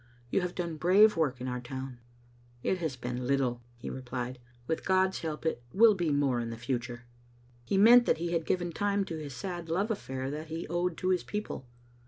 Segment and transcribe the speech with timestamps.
[0.31, 1.99] You have done brave work in our town.
[2.63, 7.03] ""It has been little," he replied." With God's help it will be more in future."
[7.65, 10.97] He meant that he had given time to his sad love affair that he owed
[10.97, 11.67] to his people.